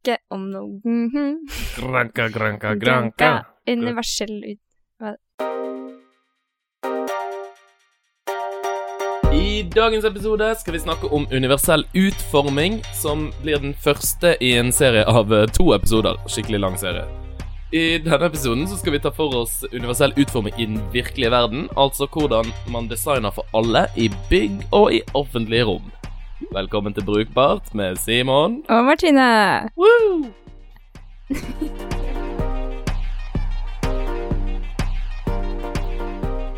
[0.00, 1.46] snakke om noe mhm.
[1.76, 3.44] Granka, granka, Granka.
[3.66, 4.58] Universell ut...
[9.32, 14.72] I dagens episode skal vi snakke om universell utforming, som blir den første i en
[14.72, 16.16] serie av eh, to episoder.
[16.28, 17.04] Skikkelig lang serie.
[17.72, 21.68] I denne episoden så skal vi ta for oss universell utforming i den virkelige verden,
[21.76, 25.99] altså hvordan man designer for alle i bygg og i offentlige rom.
[26.48, 28.62] Velkommen til Brukbart med Simon.
[28.72, 29.68] Og Martine!
[29.76, 30.24] Woo!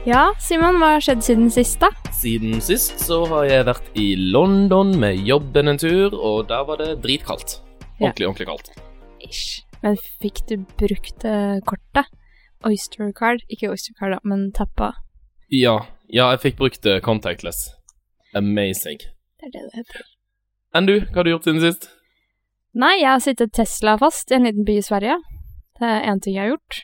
[0.06, 1.90] Ja, Simon, hva har skjedd siden sist, da?
[2.14, 6.78] Siden sist så har jeg vært i London med jobben en tur, og der var
[6.78, 7.56] det dritkaldt.
[7.98, 8.12] Ja.
[8.12, 8.70] Ordentlig, ordentlig kaldt.
[9.26, 9.64] Ish.
[9.82, 12.06] Men fikk du brukt eh, kortet?
[12.62, 13.42] Oyster card?
[13.50, 14.92] Ikke Oyster card, da, men tappa.
[15.50, 17.72] Ja, ja, jeg fikk brukt eh, contactless.
[18.38, 19.02] Amazing.
[19.42, 20.02] Det er det det heter.
[20.78, 21.88] Enn du, hva har du gjort siden sist?
[22.78, 25.16] Nei, jeg har sittet Tesla fast i en liten by i Sverige.
[25.80, 26.78] Det er én ting jeg har gjort.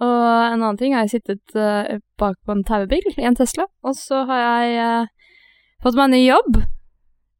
[0.00, 3.68] Og en annen ting har jeg sittet uh, bak på en taubil i en Tesla.
[3.84, 5.36] Og så har jeg uh,
[5.84, 6.58] fått meg en ny jobb.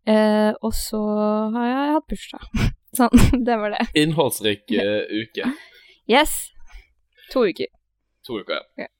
[0.06, 1.00] Uh, og så
[1.56, 2.46] har jeg hatt bursdag.
[3.00, 3.88] sånn, det var det.
[3.96, 5.48] Innholdsrik uke.
[6.12, 6.36] Yes.
[7.32, 7.72] To uker.
[8.28, 8.92] To uker, Ja.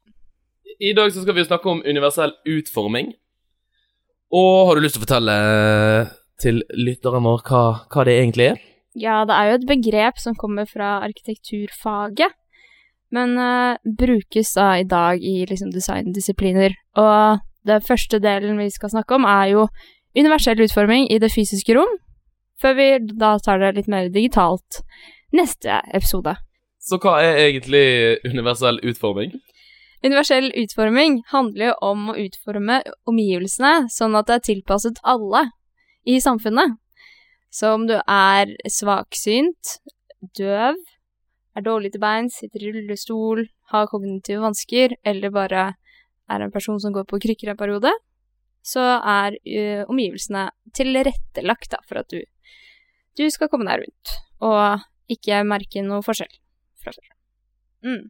[0.82, 3.14] I dag så skal vi snakke om universell utforming.
[4.34, 5.36] Og har du lyst til å fortelle
[6.42, 8.64] til lytteren vår hva, hva det egentlig er?
[8.96, 12.32] Ja, det er jo et begrep som kommer fra arkitekturfaget,
[13.14, 16.74] men uh, brukes da i dag i liksom designdisipliner.
[16.98, 19.66] Og det første delen vi skal snakke om, er jo
[20.16, 21.92] universell utforming i det fysiske rom,
[22.60, 22.88] før vi
[23.20, 24.80] da tar det litt mer digitalt
[25.36, 26.38] neste episode.
[26.80, 27.86] Så hva er egentlig
[28.24, 29.34] universell utforming?
[30.06, 35.48] Universell utforming handler jo om å utforme omgivelsene sånn at det er tilpasset alle
[36.06, 36.76] i samfunnet.
[37.50, 39.78] Så om du er svaksynt,
[40.38, 40.78] døv,
[41.56, 45.66] er dårlig til beins, sitter i rullestol, har kognitive vansker, eller bare
[46.30, 47.92] er en person som går på krykker en periode,
[48.66, 52.20] så er uh, omgivelsene tilrettelagt da, for at du,
[53.18, 54.86] du skal komme deg rundt, og
[55.16, 56.34] ikke merke noe forskjell
[56.82, 57.10] fra før.
[57.86, 58.04] Mm.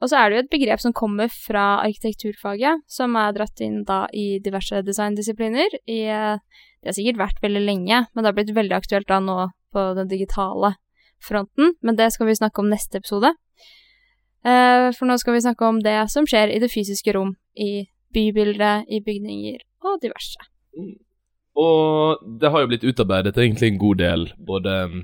[0.00, 3.82] Og så er det jo et begrep som kommer fra arkitekturfaget, som er dratt inn
[3.88, 5.76] da i diverse designdisipliner.
[5.84, 6.00] I,
[6.80, 9.36] det har sikkert vært veldig lenge, men det har blitt veldig aktuelt da nå
[9.74, 10.74] på den digitale
[11.20, 11.74] fronten.
[11.84, 13.34] Men det skal vi snakke om neste episode.
[14.40, 17.34] Eh, for nå skal vi snakke om det som skjer i det fysiske rom.
[17.52, 17.84] I
[18.14, 20.48] bybildet, i bygninger og diverse.
[21.60, 25.02] Og det har jo blitt utarbeidet egentlig en god del både mm,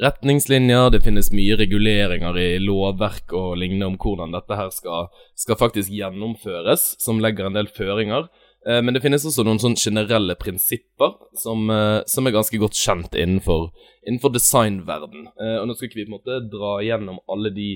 [0.00, 5.58] retningslinjer, det finnes mye reguleringer i lovverk og lignende om hvordan dette her skal, skal
[5.60, 8.30] faktisk gjennomføres, som legger en del føringer.
[8.66, 12.76] Eh, Men det finnes også noen sånn generelle prinsipper som, eh, som er ganske godt
[12.76, 13.70] kjent innenfor,
[14.06, 15.28] innenfor designverden.
[15.40, 17.70] Eh, Og nå skal ikke vi på en måte dra gjennom alle de,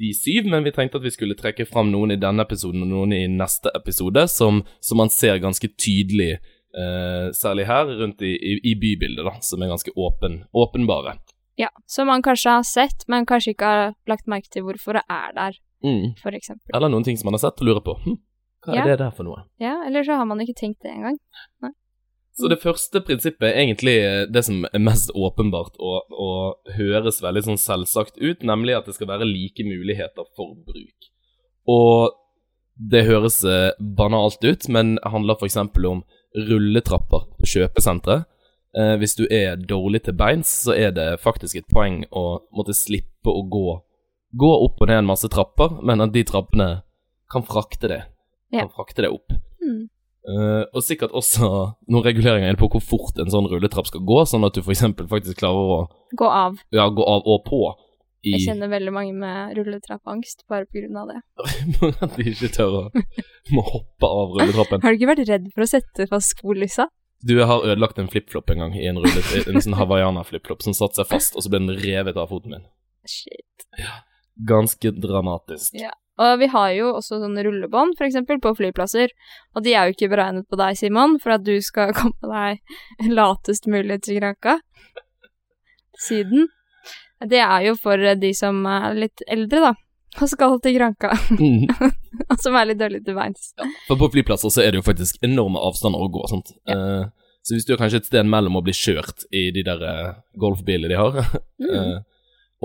[0.00, 2.92] de syv, men vi tenkte at vi skulle trekke fram noen i denne episoden og
[2.92, 6.38] noen i neste episode som, som man ser ganske tydelig,
[7.32, 11.14] særlig her rundt i, i, i bybildet, da, som er ganske åpen, åpenbare.
[11.58, 15.02] Ja, som man kanskje har sett, men kanskje ikke har lagt merke til hvorfor det
[15.08, 16.14] er der, Mm.
[16.20, 16.70] for eksempel.
[16.74, 17.94] Eller noen ting som man har sett og lurer på.
[18.04, 18.18] Hm,
[18.66, 18.84] hva er Ja.
[18.84, 19.44] det der for noe?
[19.60, 21.18] Ja, eller så har man ikke tenkt det engang.
[22.36, 27.42] Så det første prinsippet er egentlig det som er mest åpenbart og, og høres veldig
[27.46, 31.08] sånn selvsagt ut, nemlig at det skal være like muligheter for bruk.
[31.66, 32.10] Og
[32.76, 35.56] det høres eh, banalt ut, men handler f.eks.
[35.56, 36.02] om
[36.36, 38.26] rulletrapper på kjøpesentre.
[38.76, 42.76] Eh, hvis du er dårlig til beins, så er det faktisk et poeng å måtte
[42.76, 43.78] slippe å gå,
[44.36, 46.68] gå opp og ned en masse trapper, men at de trappene
[47.32, 48.02] kan frakte det.
[48.52, 48.66] Ja.
[48.66, 49.32] Kan frakte det opp.
[49.64, 49.86] Mm.
[50.26, 51.48] Eh, og sikkert også
[51.88, 55.40] noen reguleringer på hvor fort en sånn rulletrapp skal gå, sånn at du eksempel faktisk
[55.40, 55.80] klarer å
[56.18, 56.60] Gå av.
[56.74, 57.62] ja, gå av og på
[58.26, 61.20] i Jeg kjenner veldig mange med rulletrappangst bare på grunn av det.
[62.04, 62.84] At de ikke tør å
[63.54, 64.82] må hoppe av rulletrappen.
[64.82, 66.88] Har du ikke vært redd for å sette fast skolysa?
[67.24, 71.00] Du har ødelagt en flipflop en gang i en rullet, en sånn hawaiiana-flipflop som satte
[71.00, 72.66] seg fast, og så ble den revet av foten min.
[73.08, 73.68] Shit.
[73.80, 74.02] Ja,
[74.36, 75.72] Ganske dramatisk.
[75.78, 75.94] Ja.
[76.20, 79.12] Og vi har jo også sånne rullebånd, for eksempel, på flyplasser.
[79.56, 83.08] Og de er jo ikke beregnet på deg, Simon, for at du skal komme deg
[83.12, 84.58] latest mulig til Granka.
[86.06, 86.48] Siden.
[87.24, 89.74] Det er jo for de som er litt eldre, da.
[90.22, 91.10] Og skal til Granka.
[91.36, 91.66] Mm.
[92.30, 93.50] og som er litt dårlig til beins.
[93.88, 96.22] For på flyplasser så er det jo faktisk enorme avstander å gå.
[96.30, 96.54] Sant?
[96.72, 97.04] Eh,
[97.46, 100.14] så hvis du er kanskje et sted mellom å bli kjørt i de der eh,
[100.40, 101.20] golfbilene de har,
[101.62, 101.72] Mm.
[101.72, 101.98] eh,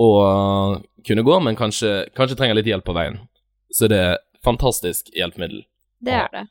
[0.02, 3.18] og kunne gå, men kanskje, kanskje trenger litt hjelp på veien,
[3.72, 5.62] så det er fantastisk hjelpemiddel.
[6.02, 6.42] Det er det.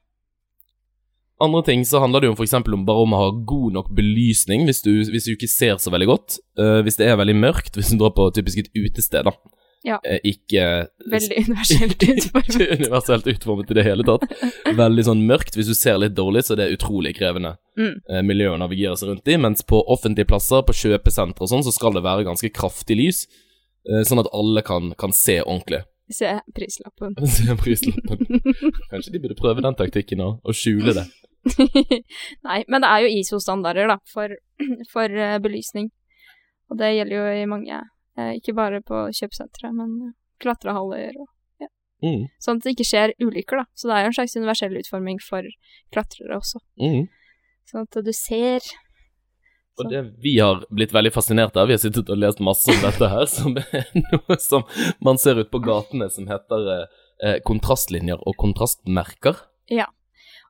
[1.42, 3.90] andre ting så handler det jo for eksempel om bare om å ha god nok
[3.98, 6.38] belysning hvis du, hvis du ikke ser så veldig godt.
[6.62, 9.34] Eh, hvis det er veldig mørkt, hvis du drar på typisk et utested, da.
[9.84, 9.96] Ja.
[10.06, 10.64] Eh, ikke
[11.10, 12.54] Veldig universelt utformet.
[12.54, 14.26] ikke universelt utformet i det hele tatt.
[14.84, 15.56] Veldig sånn mørkt.
[15.58, 17.94] Hvis du ser litt dårlig, så er det utrolig krevende Mm.
[18.12, 19.38] eh, miljø å navigere seg rundt i.
[19.40, 23.22] Mens på offentlige plasser, på kjøpesentre og sånn, så skal det være ganske kraftig lys.
[23.90, 25.82] eh, Sånn at alle kan, kan se ordentlig.
[26.12, 27.16] Se prislappen.
[27.26, 28.20] Se prislappen.
[28.92, 31.06] Kanskje de burde prøve den taktikken òg, og skjule det.
[32.44, 34.36] Nei, men det er jo ISO-standarder, da, for,
[34.94, 35.88] for eh, belysning.
[36.70, 37.90] Og det gjelder jo i mange, eh,
[38.40, 41.28] ikke bare på kjøpesentre, men eh, klatrehaller og
[42.02, 43.66] Mm, Sånn at det ikke skjer ulykker, da.
[43.78, 45.46] Så det er jo en slags universell utforming for
[45.94, 46.58] klatrere også.
[46.82, 47.04] mm.
[47.70, 48.58] Sånn at du ser
[49.80, 52.82] Og det vi har blitt veldig fascinert av, vi har sittet og lest masse om
[52.82, 54.64] dette her, som er noe som
[55.00, 56.86] man ser ut på gatene som heter eh,
[57.24, 59.36] eh, kontrastlinjer og kontrastmerker.
[59.70, 59.86] Ja,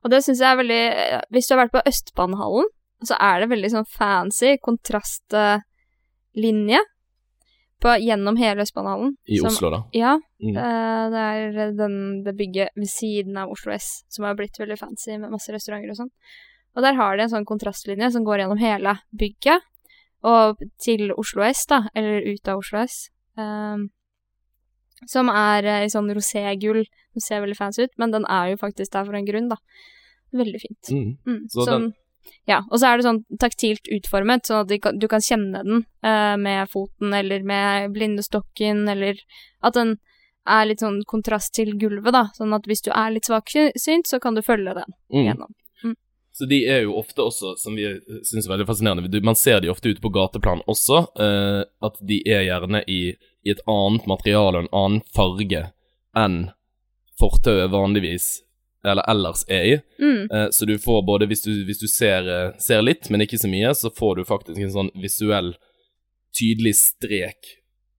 [0.02, 2.64] Og det syns jeg er veldig eh, Hvis du har vært på Østbanehallen,
[3.04, 6.80] så er det veldig sånn fancy kontrastlinje
[7.82, 9.16] på, gjennom hele Østbanehallen.
[9.26, 9.82] I som- Oslo, da.
[9.96, 10.14] Ja.
[10.42, 10.56] Mm.
[10.56, 14.78] eh, det er den, det bygget ved siden av Oslo S som har blitt veldig
[14.78, 16.12] fancy med masse restauranter og sånn.
[16.76, 19.60] Og der har de en sånn kontrastlinje som går gjennom hele bygget
[20.24, 23.08] og til Oslo S, da, eller ut av Oslo S.
[23.36, 23.90] Um,
[25.10, 26.84] som er eh, i sånn roségull.
[27.12, 29.58] Den ser veldig fancy ut, men den er jo faktisk der for en grunn, da.
[30.32, 30.92] Veldig fint.
[30.94, 31.10] Mm.
[31.26, 31.40] Mm.
[31.52, 31.88] Så Sånn,
[32.48, 36.36] ja, og så er det sånn taktilt utformet, sånn at du kan, kjenne den uh,
[36.40, 39.20] med foten eller med blindestokken, eller
[39.62, 39.96] at den
[40.48, 42.24] er litt sånn kontrast til gulvet, da.
[42.34, 45.26] Sånn at hvis du er litt svaksynt, så kan du følge den Mm.
[45.26, 45.52] gjennom.
[46.32, 47.84] Så de er jo ofte også, som vi
[48.24, 52.22] syns er veldig fascinerende, man ser de ofte ute på gateplan også, eh, at de
[52.24, 53.12] er gjerne i,
[53.44, 55.66] i et annet materiale og en annen farge
[56.16, 56.38] enn
[57.20, 58.40] fortauet vanligvis
[58.84, 59.74] eller ellers er i.
[60.02, 60.30] Mm.
[60.30, 63.38] Eh, så du får både, hvis du, hvis du ser, eh, ser litt, men ikke
[63.38, 65.54] så mye, så får du faktisk en sånn visuell,
[66.32, 67.58] tydelig strek,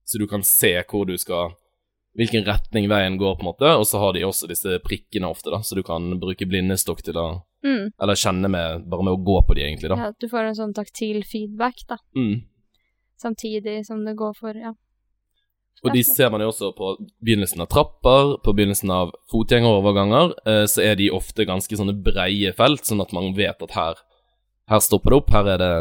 [0.10, 1.58] så du kan se hvor du skal
[2.14, 5.50] Hvilken retning veien går, på en måte, og så har de også disse prikkene ofte,
[5.50, 7.24] da, så du kan bruke blindestokk til å
[7.64, 7.92] Mm.
[8.02, 10.00] Eller kjenne med Bare med å gå på de, egentlig, da.
[10.00, 12.00] Ja, at du får en sånn taktil feedback, da.
[12.18, 12.44] Mm.
[13.24, 14.74] Samtidig som det går for, ja.
[15.84, 16.94] Og de ser man jo også på
[17.24, 22.54] begynnelsen av trapper, på begynnelsen av fotgjengeroverganger, eh, så er de ofte ganske sånne breie
[22.56, 24.00] felt, sånn at man vet at her,
[24.72, 25.74] her stopper det opp, her er det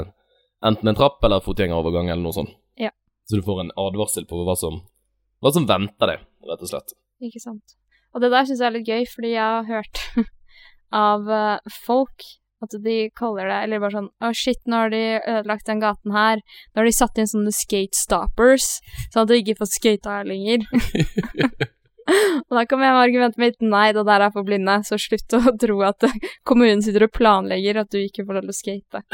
[0.67, 2.57] enten en trapp eller fotgjengerovergang eller noe sånt.
[2.81, 2.91] Ja.
[3.31, 4.83] Så du får en advarsel på hva som,
[5.43, 6.97] hva som venter deg, rett og slett.
[7.23, 7.79] Ikke sant.
[8.13, 10.03] Og det der syns jeg er litt gøy, fordi jeg har hørt
[11.07, 12.27] av eh, folk
[12.63, 16.15] at de kaller det Eller bare sånn Å, shit, nå har de ødelagt den gaten
[16.15, 16.43] her.
[16.73, 18.79] Nå har de satt inn sånne skate stoppers,
[19.11, 20.67] sånn at du ikke får skata her lenger.
[22.49, 25.37] og da kommer jeg med argumentet mitt nei, det der er for blinde, så slutt
[25.39, 26.19] å tro at eh,
[26.49, 29.05] kommunen sitter og planlegger at du ikke får lov til å skate.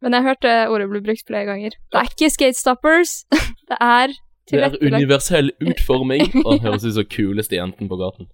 [0.00, 1.76] Men jeg har hørt ordet bli brukt flere ganger.
[1.92, 3.20] Det er ikke skate stoppers,
[3.68, 4.16] det er
[4.50, 6.32] Det er universell utforming.
[6.40, 8.30] Og høres ut som kuleste jenten på gaten.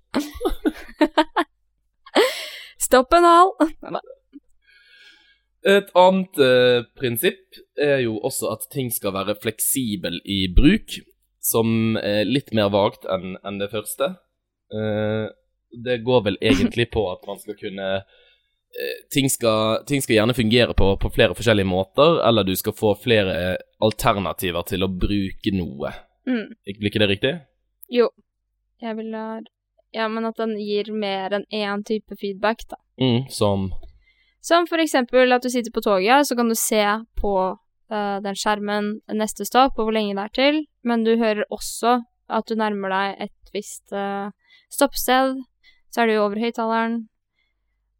[2.80, 3.52] Stopp en hal!
[5.66, 11.00] Et annet eh, prinsipp er jo også at ting skal være fleksibel i bruk,
[11.42, 14.12] som er litt mer vagt enn enn det første.
[14.70, 15.26] Eh,
[15.86, 20.38] det går vel egentlig på at man skal kunne eh, ting, skal, ting skal gjerne
[20.38, 25.54] fungere på, på flere forskjellige måter, eller du skal få flere alternativer til å bruke
[25.56, 25.92] noe.
[26.30, 26.54] Mm.
[26.78, 27.34] Blir ikke det riktig?
[27.90, 28.10] Jo.
[28.82, 29.40] Jeg vil ha
[29.94, 32.76] Ja, men at den gir mer enn én type feedback, da.
[33.00, 33.70] Mm, som
[34.40, 36.82] Som for eksempel at du sitter på toget, så kan du se
[37.20, 37.32] på
[37.90, 42.00] uh, den skjermen neste stopp og hvor lenge det er til, men du hører også
[42.28, 44.30] at du nærmer deg et visst uh,
[44.70, 45.40] stoppsted.
[45.90, 47.08] Så er du jo over høyttaleren.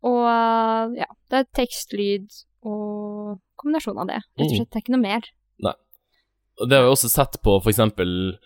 [0.06, 2.28] Og uh, ja, det er tekst, lyd
[2.66, 4.20] og kombinasjon av det.
[4.36, 4.56] Rett og Mm.
[4.56, 4.70] slett.
[4.70, 5.32] Det er ikke noe mer.
[6.56, 8.38] Og det har vi også sett på for eksempel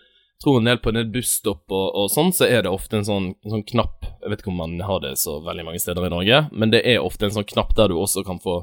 [0.43, 3.07] tror en del på en del busstopp og, og sånn, så er det ofte en
[3.07, 6.07] sånn, en sånn knapp Jeg vet ikke om man har det så veldig mange steder
[6.07, 8.61] i Norge, men det er ofte en sånn knapp der du også kan få,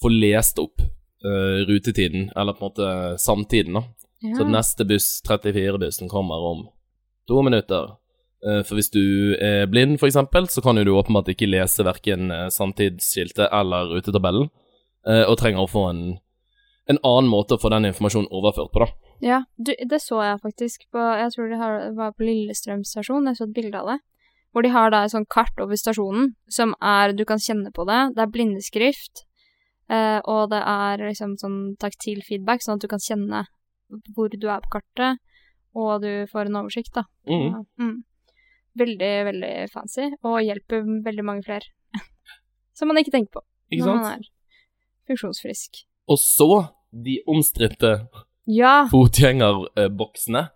[0.00, 0.84] få lest opp
[1.24, 3.84] uh, rutetiden, eller på en måte samtiden, da.
[4.24, 4.38] Ja.
[4.38, 6.64] Så neste buss, 34-bussen, kommer om
[7.28, 7.96] to minutter.
[8.44, 11.84] Uh, For hvis du er blind, for eksempel, så kan jo du åpenbart ikke lese
[11.84, 14.48] verken eh, samtidsskiltet eller rutetabellen,
[15.08, 16.04] uh, og trenger å få en,
[16.90, 19.12] en annen måte å få den informasjonen overført på, da.
[19.24, 21.58] Ja, du, det så jeg faktisk på Jeg tror det
[21.96, 23.98] var på Lillestrøm stasjon, jeg så et bilde av det.
[24.52, 27.86] Hvor de har da et sånt kart over stasjonen som er Du kan kjenne på
[27.88, 28.00] det.
[28.14, 29.24] Det er blindeskrift,
[29.88, 33.46] eh, og det er liksom sånn taktil feedback, sånn at du kan kjenne
[34.14, 35.22] hvor du er på kartet,
[35.76, 37.04] og du får en oversikt, da.
[37.28, 37.48] Mm.
[37.48, 37.96] Ja, mm.
[38.80, 41.70] veldig, veldig fancy, og hjelper veldig mange flere.
[42.78, 44.06] Som man ikke tenker på Ikke når sant?
[44.06, 44.30] man er
[45.10, 45.84] funksjonsfrisk.
[46.08, 48.08] Og så de omstridte
[48.46, 50.48] Ja, fotgjengerboksene.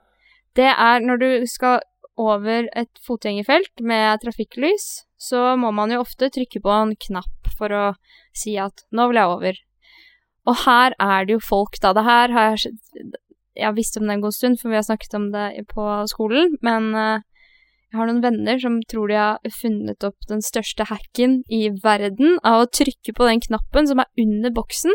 [0.57, 1.81] det er når du skal
[2.19, 7.69] over et fotgjengerfelt med trafikklys, så må man jo ofte trykke på en knapp for
[7.71, 7.95] å
[8.35, 9.59] si at 'nå vil jeg over'.
[10.47, 11.93] Og her er det jo folk, da.
[11.93, 12.75] Det her har jeg
[13.57, 16.57] Jeg visst om det en god stund, for vi har snakket om det på skolen,
[16.62, 17.19] men eh,
[17.90, 22.38] jeg har noen venner som tror de har funnet opp den største hacken i verden
[22.45, 24.93] av å trykke på den knappen som er under boksen,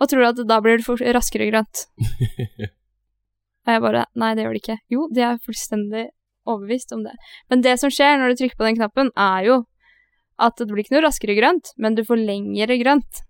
[0.00, 1.86] og tror at da blir det raskere grønt.
[3.66, 4.76] Og jeg bare Nei, det gjør det ikke.
[4.94, 6.04] Jo, de er fullstendig
[6.46, 7.16] overbevist om det.
[7.50, 9.56] Men det som skjer når du trykker på den knappen, er jo
[10.38, 13.22] at det blir ikke noe raskere grønt, men du får lengre grønt.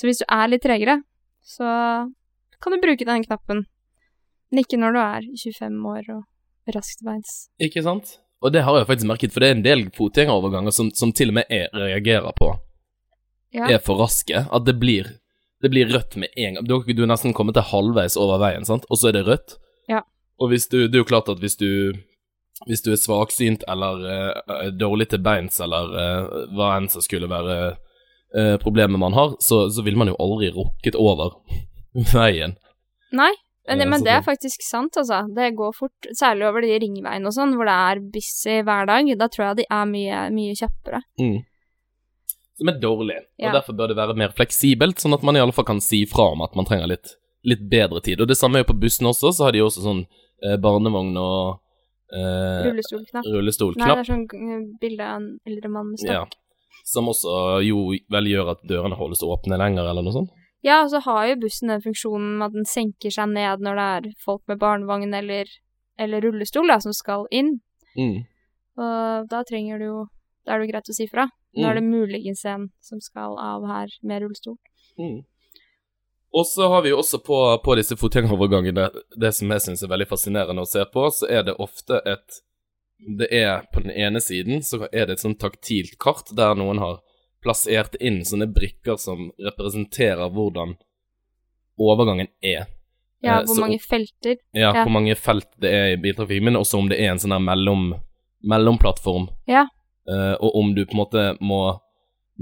[0.00, 0.96] Så hvis du er litt tregere,
[1.44, 1.68] så
[2.62, 3.64] kan du bruke den knappen.
[4.50, 7.36] Men ikke når du er 25 år og raskt beins.
[7.62, 8.16] Ikke sant?
[8.42, 11.30] Og det har jeg faktisk merket, for det er en del fotgjengeroverganger som, som til
[11.30, 12.50] og med jeg reagerer på
[13.54, 13.68] Ja.
[13.68, 14.46] er for raske.
[14.50, 15.12] At det blir,
[15.62, 16.66] det blir rødt med en gang.
[16.66, 18.86] Du, du er nesten kommet til halvveis over veien, sant?
[18.90, 19.58] og så er det rødt.
[19.90, 20.02] Ja.
[20.42, 21.68] Og hvis du, det er jo klart at hvis du
[22.66, 27.30] hvis du er svaksynt eller uh, dårlig til beins eller uh, hva enn som skulle
[27.30, 31.40] være uh, problemet man har, så, så vil man jo aldri rukket over
[32.14, 32.54] veien.
[33.12, 33.32] Nei,
[33.68, 35.22] men, men det er faktisk sant, altså.
[35.34, 39.10] Det går fort, særlig over de ringveiene og sånn, hvor det er busy hver dag.
[39.18, 41.02] Da tror jeg de er mye, mye kjappere.
[41.22, 41.40] Mm.
[42.58, 43.48] Som er dårlig, Ja.
[43.48, 46.04] og derfor bør det være mer fleksibelt, sånn at man i alle fall kan si
[46.06, 48.20] fra om at man trenger litt, litt bedre tid.
[48.20, 50.02] Og det samme er jo på bussen også, så har de også sånn
[50.44, 51.60] eh, barnevogn og
[52.12, 53.24] eh, Rullestolknapp.
[53.24, 56.26] Nei, det er sånn eh, bilde av en eldre mann med Ja.
[56.84, 60.30] Som også jo vel gjør at dørene holdes åpne lenger, eller noe sånt.
[60.62, 63.78] Ja, og så har jo bussen den funksjonen med at den senker seg ned når
[63.78, 65.48] det er folk med barnevogn eller,
[65.98, 67.60] eller rullestol da, som skal inn.
[67.98, 68.24] Mm.
[68.78, 69.96] Og da trenger du jo
[70.46, 71.28] Da er det jo greit å si fra.
[71.56, 74.56] Nå er det muligens en som skal av her med rullestol.
[74.98, 75.24] Mm.
[76.32, 78.86] Og så har vi jo også på, på disse fotgjengerovergangene
[79.20, 82.40] det som jeg syns er veldig fascinerende å se på, så er det ofte et
[83.20, 86.78] Det er på den ene siden så er det et sånn taktilt kart der noen
[86.78, 87.00] har
[87.42, 90.76] plassert inn sånne brikker som representerer hvordan
[91.82, 92.68] overgangen er.
[93.22, 94.36] Ja, Eh, hvor så- mange felter.
[94.54, 94.84] Ja, Ja.
[94.84, 97.40] hvor mange felt det er i biltrafikk, men også om det er en sånn der
[97.40, 98.00] mellom,
[98.44, 99.28] mellomplattform.
[99.48, 99.66] Ja.
[100.08, 101.62] Eh, og om du på en måte må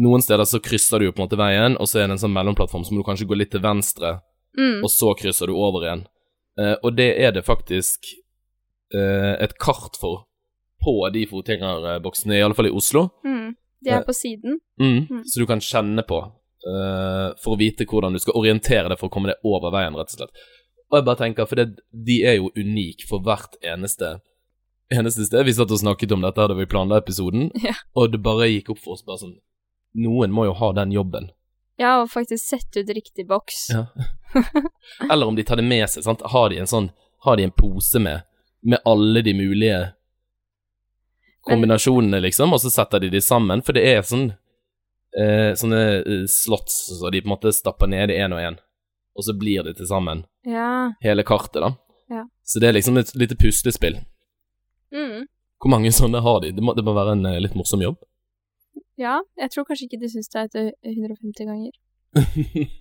[0.00, 2.20] Noen steder så krysser du jo på en måte veien, og så er det en
[2.22, 4.20] sånn mellomplattform, så må du kanskje gå litt til venstre,
[4.56, 4.80] Mm.
[4.82, 6.00] og så krysser du over igjen.
[6.58, 8.06] Uh, og det er det faktisk
[8.94, 10.24] uh, et kart for
[10.82, 13.02] på de fotgjengerboksene, fall i Oslo.
[13.26, 13.52] Mm.
[13.84, 14.58] De er på siden.
[14.80, 15.06] Mm.
[15.10, 15.22] Mm.
[15.26, 16.22] Så du kan kjenne på
[16.60, 20.10] for å vite hvordan du skal orientere deg for å komme deg over veien, rett
[20.12, 20.42] og slett.
[20.90, 24.18] Og jeg bare tenker, for det, de er jo unike for hvert eneste
[24.92, 25.44] eneste sted.
[25.46, 27.74] Vi satt og snakket om dette da vi planla episoden, Ja.
[27.94, 29.36] og det bare gikk opp for oss bare sånn
[29.98, 31.30] Noen må jo ha den jobben.
[31.80, 33.70] Ja, og faktisk sette ut riktig boks.
[33.72, 33.86] Ja.
[35.10, 36.22] Eller om de tar det med seg, sant.
[36.30, 36.90] Har de en sånn
[37.26, 38.22] Har de en pose med
[38.62, 39.78] med alle de mulige
[41.48, 44.26] kombinasjonene, liksom, og så setter de de sammen, for det er sånn
[45.16, 45.80] eh, sånne
[46.28, 48.58] slotts, slots så de på en måte stapper ned i én og én,
[49.16, 50.92] og så blir det til sammen Ja.
[51.00, 51.72] hele kartet, da.
[52.12, 52.26] Ja.
[52.44, 53.96] Så det er liksom et lite puslespill.
[54.94, 55.26] Mm.
[55.60, 56.54] Hvor mange sånne har de?
[56.56, 58.00] Det må, det må være en eh, litt morsom jobb.
[59.00, 61.76] Ja, jeg tror kanskje ikke de syns det er etter 150 ganger.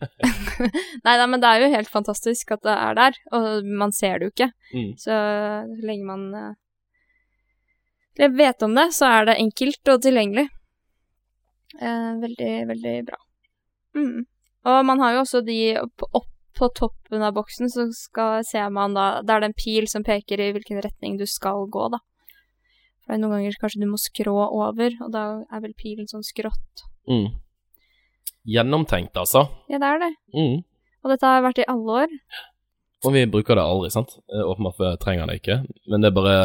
[1.06, 4.20] Nei da, men det er jo helt fantastisk at det er der, og man ser
[4.20, 4.50] det jo ikke.
[4.74, 4.90] mm.
[5.02, 5.20] Så
[5.76, 10.48] så lenge man eh, vet om det, så er det enkelt og tilgjengelig.
[11.80, 13.22] Eh, veldig, veldig bra.
[13.96, 14.26] Mm.
[14.70, 18.70] Og man har jo også de opp, opp på toppen av boksen, så skal, ser
[18.74, 21.90] man da Da er det en pil som peker i hvilken retning du skal gå,
[21.94, 22.00] da.
[23.06, 26.84] For noen ganger kanskje du må skrå over, og da er vel pilen sånn skrått.
[27.10, 27.32] Mm.
[28.50, 29.48] Gjennomtenkt, altså.
[29.70, 30.12] Ja, det er det.
[30.34, 30.62] Mm.
[31.04, 32.14] Og dette har vært i alle år.
[33.06, 34.18] Og vi bruker det aldri, sant?
[34.28, 36.38] Eh, Åpenbart trenger det ikke, men det er bare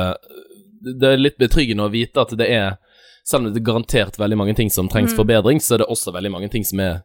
[0.84, 2.76] Det er litt betryggende å vite at det er
[3.25, 5.16] Selv om det er garantert veldig mange ting som trengs Mm.
[5.16, 7.02] forbedring, så er det også veldig mange ting som er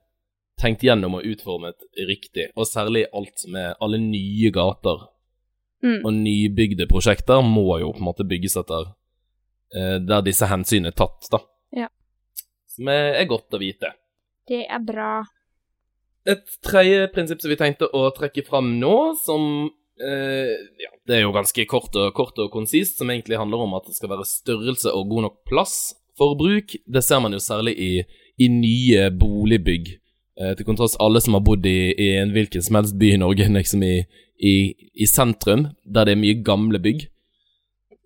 [0.59, 5.07] tenkt gjennom og utformet riktig, og særlig alt er alle nye gater
[5.79, 6.01] Mm.
[6.03, 8.89] og nybygde prosjekter må jo på en måte bygges etter
[9.71, 11.39] eh, der disse hensynene er tatt, da.
[11.71, 11.87] Ja.
[12.67, 13.93] Som er, er godt å vite.
[14.49, 15.21] Det er bra.
[16.27, 19.69] Et tredje prinsipp som vi tenkte å trekke fram nå, som
[20.03, 20.51] eh,
[20.83, 23.87] ja, det er jo ganske kort og, kort og konsist, som egentlig handler om at
[23.87, 25.77] det skal være størrelse og god nok plass
[26.19, 26.75] for bruk.
[26.83, 27.91] Det ser man jo særlig i,
[28.35, 29.95] i nye boligbygg.
[30.39, 33.19] Eh, til kontrast alle som har bodd i, i en hvilken som helst by i
[33.19, 33.95] Norge, liksom i,
[34.39, 34.53] i,
[34.95, 37.07] i sentrum, der det er mye gamle bygg,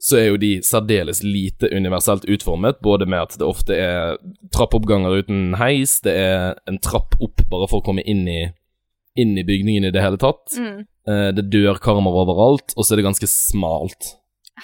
[0.03, 4.17] så er jo de særdeles lite universelt utformet, både med at det ofte er
[4.51, 8.41] trappeoppganger uten heis, det er en trapp opp bare for å komme inn i,
[9.15, 10.57] inn i bygningen i det hele tatt.
[10.59, 10.81] Mm.
[11.07, 14.15] Eh, det dør karmer overalt, og så er det ganske smalt.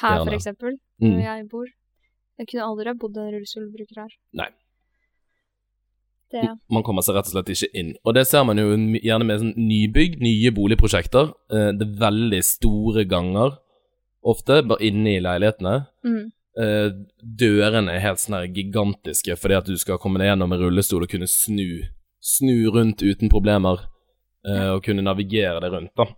[0.02, 1.14] Her, for eksempel, Mm.
[1.14, 1.68] hvor jeg bor.
[2.40, 4.12] Jeg kunne aldri ha bodd en rullestolbruker her.
[4.36, 4.50] Nei.
[6.30, 7.94] Det, Man kommer seg rett og slett ikke inn.
[8.06, 8.68] Og det ser man jo
[9.02, 11.32] gjerne med sånn nybygg, nye boligprosjekter.
[11.50, 13.58] Eh, det er veldig store ganger,
[14.30, 15.80] ofte, bare inne i leilighetene.
[16.06, 16.28] mm.
[16.60, 16.90] Eh,
[17.40, 21.06] dørene er helt sånn her gigantiske fordi at du skal komme deg gjennom en rullestol
[21.06, 21.86] og kunne snu,
[22.20, 23.86] snu rundt uten problemer,
[24.44, 26.10] eh, og kunne navigere deg rundt, da.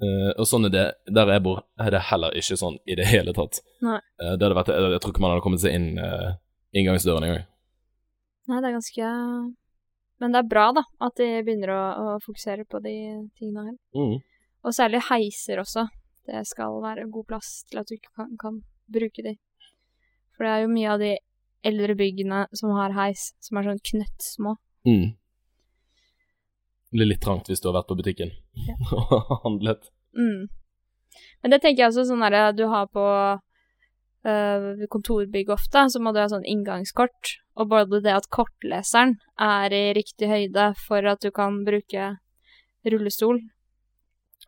[0.00, 3.06] Eh, og sånn er det der jeg bor, er det heller ikke sånn i det
[3.10, 3.60] hele tatt.
[3.84, 6.30] Eh, det vært, jeg, jeg tror ikke man hadde kommet seg inn eh,
[6.80, 7.46] inngangsdøren engang.
[8.50, 9.10] Nei, det er ganske
[10.20, 12.94] Men det er bra, da, at de begynner å, å fokusere på de
[13.38, 13.76] tingene her.
[13.96, 14.18] Mm.
[14.66, 15.86] Og særlig heiser også.
[16.28, 18.58] Det skal være god plass til at du kan, kan
[18.92, 19.38] bruke de.
[20.36, 21.14] For det er jo mye av de
[21.70, 24.54] eldre byggene som har heis, som er sånn knøttsmå.
[24.88, 25.08] Mm.
[26.90, 28.32] Det blir litt trangt hvis du har vært på butikken
[28.98, 29.88] og handlet.
[30.16, 30.48] Mm.
[31.40, 33.04] Men det tenker jeg også sånn derre du har på
[34.26, 37.36] øh, kontorbygg ofte, så må du ha sånn inngangskort.
[37.60, 42.16] Og både det at kortleseren er i riktig høyde for at du kan bruke
[42.86, 43.40] rullestol,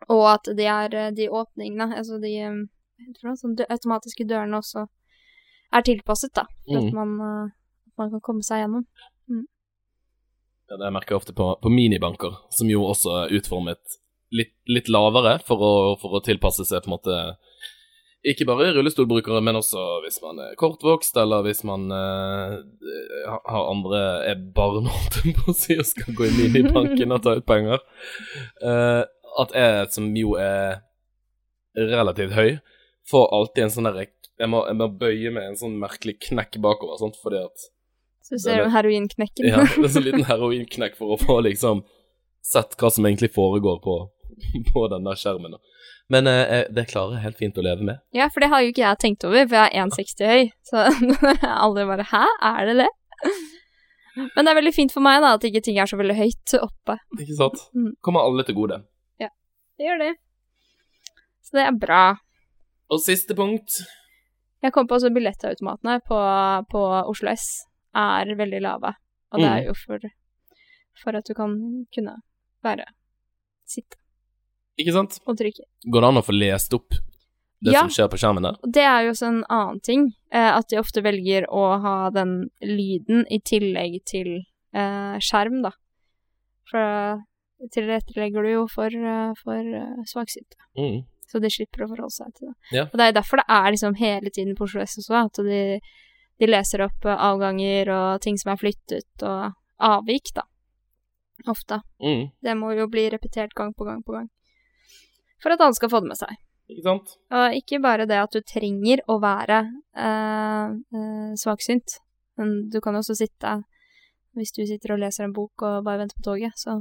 [0.09, 4.85] og at de er øh, de åpningene, altså de jeg tror sånn automatiske dørene også
[5.73, 6.45] er tilpasset, da.
[6.69, 6.87] For Mm.
[6.87, 7.49] at man,
[7.87, 8.85] at man kan komme seg gjennom.
[10.69, 13.97] Ja, det merker jeg ofte på, på minibanker, som jo også er utformet
[14.33, 17.17] litt, litt lavere for å, for å tilpasse seg på en måte
[18.23, 22.55] ikke bare rullestolbrukere, men også hvis man er kortvokst, eller hvis man uh,
[23.49, 27.23] har andre er barn, holdt på å si, og skal gå inn i banken og
[27.25, 27.83] ta ut penger.
[28.63, 29.03] Uh,
[29.43, 30.79] at jeg, som jo er
[31.75, 32.51] relativt høy,
[33.09, 36.57] får alltid en sånn derre jeg, må- jeg må bøye med en sånn merkelig knekk
[36.63, 37.65] bakover, sant, fordi at
[38.23, 39.45] Så du ser jo heroinknekken.
[39.49, 41.83] ja, det er en sånn liten heroinknekk for å få liksom
[42.43, 43.97] sett hva som egentlig foregår på,
[44.73, 45.55] på denne skjermen.
[46.11, 48.01] Men eh, det klarer jeg helt fint å leve med.
[48.15, 50.49] Ja, for det har jo ikke jeg tenkt over, for jeg er 1,60 høy.
[50.67, 50.83] Så
[51.65, 52.89] alle bare Hæ, er det det?
[54.35, 56.53] Men det er veldig fint for meg, da, at ikke ting er så veldig høyt
[56.59, 56.99] oppe.
[57.17, 57.63] Ikke sant?
[57.73, 57.93] Mm.
[58.05, 58.77] Kommer alle til gode.
[59.21, 59.31] Ja,
[59.79, 60.11] Det gjør det.
[61.43, 62.03] Så det er bra.
[62.93, 63.79] Og siste punkt
[64.63, 66.19] Jeg kom på også billettautomatene på,
[66.71, 67.47] på Oslo S
[67.97, 68.93] er veldig lave.
[69.33, 69.67] Og det er Mm.
[69.71, 70.05] jo for,
[71.01, 71.57] for at du kan
[71.95, 72.13] kunne
[72.63, 72.85] være
[73.65, 73.97] sitte
[74.79, 75.19] Ikke sant?
[75.27, 75.65] og trykker.
[75.85, 76.89] Går det an å få lest opp
[77.63, 77.81] det Ja.
[77.85, 78.55] som skjer på skjermen der?
[78.65, 82.49] Det er jo også en annen ting, eh, at de ofte velger å ha den
[82.61, 85.71] lyden i tillegg til eh, skjerm, da.
[86.71, 87.21] For eh,
[87.71, 89.63] tilrettelegger du jo for, eh, for
[90.09, 91.05] svaksynte, Mm.
[91.29, 92.55] så de slipper å forholde seg til det.
[92.71, 92.83] Ja.
[92.85, 95.79] Og det er derfor det er liksom hele tiden på Oslo S også, at de,
[96.39, 100.41] de leser opp avganger og ting som er flyttet, og avvik, da.
[101.47, 101.81] Ofte.
[102.01, 102.31] Mm.
[102.41, 104.29] Det må jo bli repetert gang på gang på gang.
[105.43, 106.39] For at alle skal få det med seg.
[106.71, 107.13] Ikke sant?
[107.35, 109.59] Og ikke bare det at du trenger å være
[109.99, 111.97] eh, eh, svaksynt,
[112.39, 113.59] men du kan også sitte
[114.33, 116.79] Hvis du sitter og leser en bok og bare venter på toget, så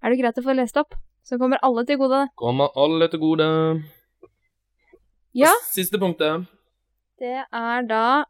[0.00, 0.94] er det greit å få lest opp.
[1.20, 2.22] Så kommer alle til gode.
[2.40, 3.48] Kommer alle til gode.
[5.36, 6.46] Ja, Og Siste punktet.
[7.20, 8.24] det er da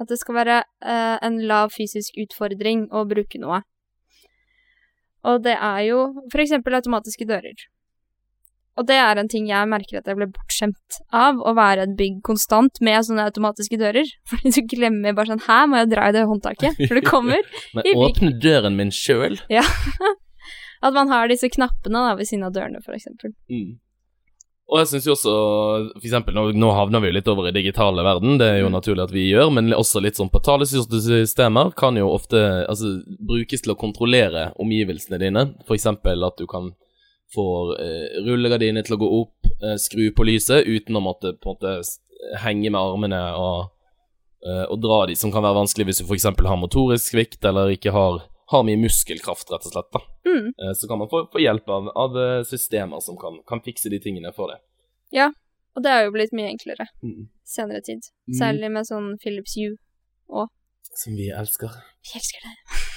[0.00, 3.62] at det skal være eh, en lav fysisk utfordring å bruke noe.
[5.22, 6.00] Og det er jo
[6.34, 7.68] eksempel automatiske dører.
[8.78, 11.96] Og det er en ting jeg merker at jeg ble bortskjemt av, å være et
[11.98, 14.06] bygg konstant med sånne automatiske dører.
[14.30, 16.78] Fordi du glemmer bare sånn Her må jeg dra i det håndtaket?
[16.86, 17.42] For det kommer.
[17.82, 19.40] I åpne døren min sjøl.
[20.86, 23.32] At man har disse knappene da, ved siden av dørene, for eksempel.
[23.50, 23.76] Mm.
[24.68, 25.32] Og jeg syns jo også,
[25.96, 28.68] for eksempel, nå, nå havner vi jo litt over i digitale verden, det er jo
[28.68, 28.74] Mm.
[28.76, 32.36] naturlig at vi gjør, men også litt sånn portalstyrte systemer kan jo ofte
[32.68, 35.46] altså, brukes til å kontrollere omgivelsene dine.
[35.64, 36.74] For eksempel at du kan
[37.34, 37.44] få
[37.78, 41.56] eh, rullegardinene til å gå opp, eh, skru på lyset uten å måtte på en
[41.58, 41.74] måte
[42.42, 43.70] henge med armene og,
[44.46, 47.74] eh, og dra de, som kan være vanskelig hvis du eksempel har motorisk svikt eller
[47.74, 49.90] ikke har, har mye muskelkraft, rett og slett.
[49.92, 50.00] da.
[50.26, 50.48] Mm.
[50.56, 53.90] Eh, Så kan man få, få hjelp av, av eh, systemer som kan, kan fikse
[53.92, 54.58] de tingene for det.
[55.12, 55.30] Ja,
[55.76, 57.28] Og det har jo blitt mye enklere Mm.
[57.46, 58.00] senere tid.
[58.26, 58.34] Mm.
[58.40, 59.76] Særlig med sånn Philips Hue.
[60.98, 61.70] Som vi elsker.
[62.02, 62.87] Vi elsker det.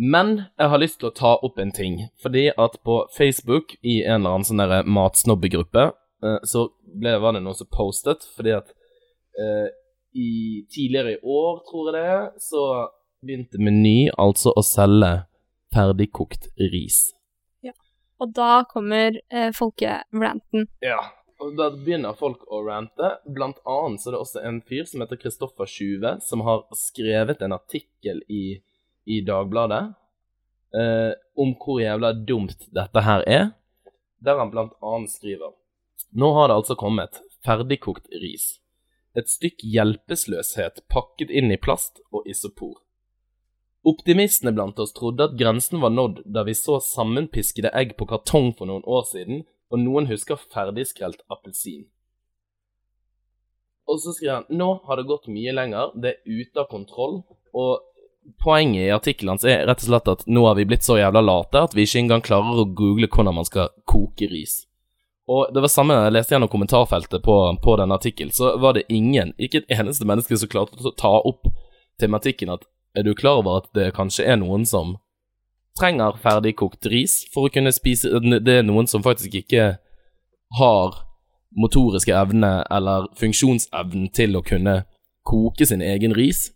[0.00, 1.98] Men jeg har lyst til å ta opp en ting.
[2.22, 5.90] Fordi at på Facebook, i en eller annen sånn matsnobbegruppe,
[6.24, 8.72] eh, så ble, var det noen som postet, fordi at
[9.36, 9.68] eh,
[10.16, 10.30] i,
[10.72, 12.64] tidligere i år, tror jeg det så
[13.20, 15.12] begynte Meny altså å selge
[15.74, 17.10] ferdigkokt ris.
[17.62, 17.76] Ja,
[18.18, 20.70] Og da kommer eh, folkeranten.
[20.84, 21.00] Ja.
[21.40, 23.14] Og da begynner folk å rante.
[23.24, 27.40] Blant annet så er det også en fyr som heter Kristoffer Sjuve, som har skrevet
[27.40, 28.58] en artikkel i,
[29.10, 29.82] i Dagbladet
[30.76, 33.50] eh, om hvor jævla dumt dette her er,
[34.20, 35.56] der han blant annet skriver
[36.10, 38.58] Nå har det altså kommet ferdigkokt ris.
[39.14, 42.80] Et stykk hjelpeløshet pakket inn i plast og isopor.
[43.86, 48.52] Optimistene blant oss trodde at grensen var nådd da vi så sammenpiskede egg på kartong
[48.58, 51.86] for noen år siden, og noen husker ferdigskrelt appelsin.
[53.88, 57.22] Og så skriver han nå har det gått mye lenger, det er ute av kontroll,
[57.56, 57.89] og
[58.42, 61.22] poenget i artikkelen hans er rett og slett at nå har vi blitt så jævla
[61.24, 64.62] late at vi ikke engang klarer å google hvordan man skal koke ris.
[65.30, 68.88] Og det var samme jeg leste gjennom kommentarfeltet på, på den artikkelen, så var det
[68.88, 71.46] ingen, ikke et eneste menneske som klarte å ta opp
[72.02, 72.66] tematikken at
[72.98, 74.96] er du klar over at det kanskje er noen som
[75.78, 78.10] trenger ferdigkokt ris for å kunne spise
[78.42, 79.76] Det er noen som faktisk ikke
[80.58, 80.96] har
[81.56, 84.80] motoriske evne eller funksjonsevnen til å kunne
[85.26, 86.50] koke sin egen ris.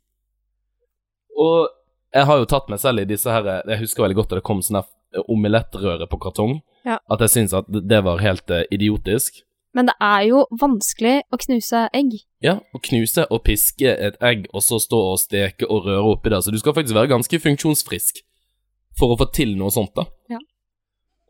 [1.40, 1.70] Og
[2.14, 4.46] jeg har jo tatt meg selv i disse her Jeg husker veldig godt da det
[4.46, 4.84] kom sånn
[5.30, 6.60] omelettrøre på kartong.
[6.86, 6.98] Ja.
[7.10, 9.42] At jeg syns at det var helt eh, idiotisk.
[9.74, 12.12] Men det er jo vanskelig å knuse egg.
[12.44, 16.30] Ja, å knuse og piske et egg, og så stå og steke og røre oppi
[16.30, 16.44] det.
[16.44, 18.20] Så du skal faktisk være ganske funksjonsfrisk
[18.98, 20.06] for å få til noe sånt, da.
[20.30, 20.38] Ja.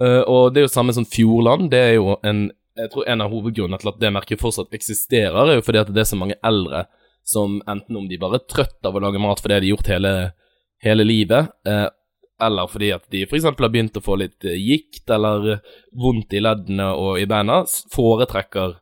[0.02, 1.70] Uh, og det er jo samme som Fjordland.
[1.72, 5.36] Det er jo en Jeg tror en av hovedgrunnene til at det merket fortsatt eksisterer,
[5.46, 6.80] er jo fordi at det er så mange eldre
[7.24, 9.76] som enten om de bare er trøtt av å lage mat for det de har
[9.76, 10.14] gjort hele,
[10.84, 11.86] hele livet, eh,
[12.44, 13.46] eller fordi at de f.eks.
[13.46, 17.62] har begynt å få litt eh, gikt eller eh, vondt i leddene og i beina,
[17.94, 18.78] foretrekker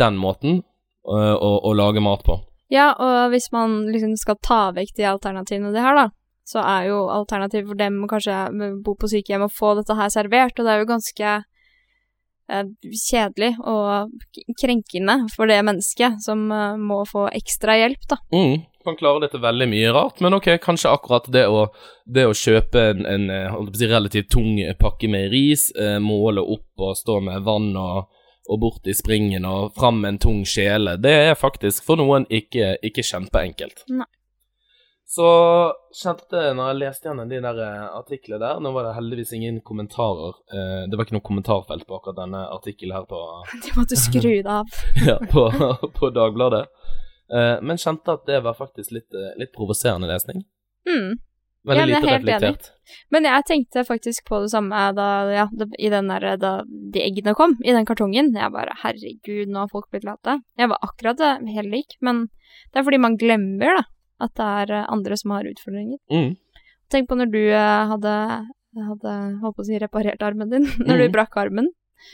[0.00, 2.40] den måten eh, å, å lage mat på.
[2.72, 6.08] Ja, og hvis man liksom skal ta vekk de alternativene de har, da,
[6.48, 8.36] så er jo alternativet for dem å kanskje
[8.84, 11.46] bo på sykehjem og få dette her servert, og det er jo ganske eh,
[12.48, 14.12] kjedelig og
[14.60, 18.18] krenkende for det mennesket som eh, må få ekstra hjelp, da.
[18.32, 21.66] Mm, kan klare dette veldig mye rart, men ok, kanskje akkurat det å,
[22.06, 26.88] det å kjøpe en, en eh, si, relativt tung pakke med ris, eh, måle opp
[26.88, 28.08] og stå med vann og,
[28.48, 32.26] og bort i springen og fram med en tung kjele, det er faktisk for noen
[32.32, 33.84] ikke, ikke kjempeenkelt.
[33.92, 34.08] Nei.
[35.08, 35.26] Så
[35.96, 39.30] kjente jeg når jeg leste gjennom de der eh, artiklene der, nå var det heldigvis
[39.38, 43.20] ingen kommentarer, eh, det var ikke noe kommentarfelt på akkurat denne artikkelen her på
[43.64, 44.68] De måtte skru det av.
[45.08, 45.46] ja, på,
[45.96, 46.66] på Dagbladet.
[47.32, 50.44] Eh, men kjente at det var faktisk litt, eh, litt provoserende lesning.
[50.88, 51.16] Mm.
[51.68, 52.68] Veldig Ja, lite reflektert.
[52.68, 53.02] enig.
[53.12, 57.34] Men jeg tenkte faktisk på det samme da, ja, i den der, da de eggene
[57.36, 58.30] kom, i den kartongen.
[58.36, 60.38] Jeg bare herregud, nå har folk blitt late.
[60.60, 62.28] Jeg var akkurat eh, helt lik, men
[62.72, 63.84] det er fordi man glemmer, da,
[64.20, 65.98] at det er eh, andre som har utfordringer.
[66.10, 66.36] Mm.
[66.90, 68.12] Tenk på når du eh, hadde,
[68.88, 71.68] hadde holdt på å si, reparert armen din, når du brakk armen.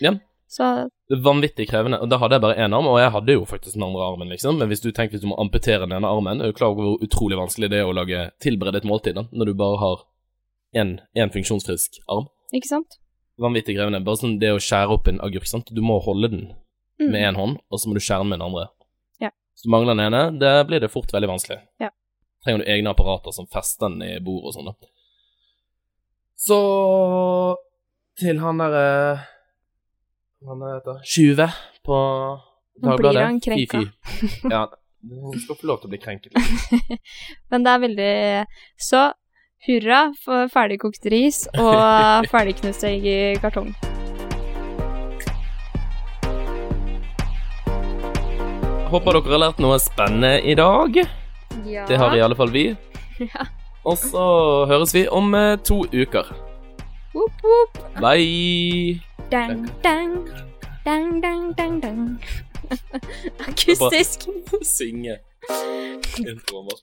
[0.05, 0.15] Ja.
[0.55, 1.99] Så vanvittig krevende.
[2.05, 4.29] Og da hadde jeg bare én arm, og jeg hadde jo faktisk den andre armen,
[4.31, 4.59] liksom.
[4.61, 6.87] Men hvis du tenker hvis du må amputere den ene armen, er du klar over
[6.93, 10.05] hvor utrolig vanskelig det er å lage tilberede et måltid, da, når du bare har
[10.79, 12.29] én funksjonsfrisk arm.
[12.55, 13.01] Ikke sant?
[13.41, 14.03] Vanvittig krevende.
[14.07, 15.71] Bare sånn det å skjære opp en agurk, sant.
[15.75, 16.45] Du må holde den
[16.95, 17.11] Mm.
[17.11, 18.69] med én hånd, og så må du skjære den med den andre.
[19.55, 21.61] Hvis du mangler den ene, det blir det fort veldig vanskelig.
[21.83, 21.91] Ja.
[22.45, 24.91] Trenger du egne apparater som fester den i bordet og sånn, da.
[26.45, 26.59] Så
[28.19, 28.89] til han derre
[30.45, 31.47] Hva han heter Tjuve
[31.87, 31.99] på
[32.85, 33.85] Nå blir han krenka.
[34.55, 34.67] Ja,
[35.05, 36.35] hun skal få lov til å bli krenket.
[36.35, 36.99] Liksom.
[37.55, 38.13] Men det er veldig
[38.91, 39.07] Så
[39.69, 43.73] hurra for ferdigkokt ris og ferdigknust egg i kartong.
[48.93, 50.97] Håper dere har lært noe spennende i dag.
[51.67, 51.85] Ja.
[51.89, 52.69] Det har i alle fall vi.
[53.23, 53.45] Ja.
[53.87, 54.23] Og så
[54.67, 56.33] høres vi om eh, to uker.
[57.15, 57.77] Woop, woop.
[58.03, 58.97] Bye!
[59.31, 60.17] Dang, dang.
[60.85, 62.03] Dang, dang, dang, dang.
[63.47, 64.27] Akustisk.
[64.75, 65.21] Synge
[66.19, 66.83] introen vår.